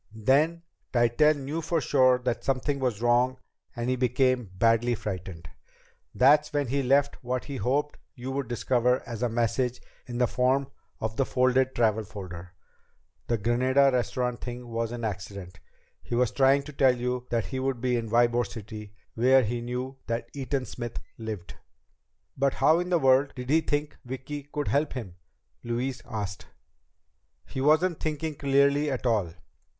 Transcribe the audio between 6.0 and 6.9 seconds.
That's when he